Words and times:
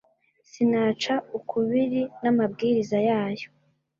sinaca 0.49 1.15
ukubiri 1.37 2.01
n’amabwiriza 2.21 2.97
yayo 3.09 3.47